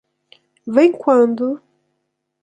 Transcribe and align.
Vem 0.65 0.91
quando? 0.91 1.61